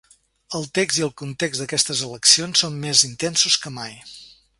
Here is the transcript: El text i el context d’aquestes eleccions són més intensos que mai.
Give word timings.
El 0.59 0.63
text 0.77 1.01
i 1.01 1.03
el 1.07 1.11
context 1.21 1.63
d’aquestes 1.63 2.01
eleccions 2.07 2.63
són 2.65 2.81
més 2.87 3.05
intensos 3.11 3.59
que 3.67 3.73
mai. 3.81 3.95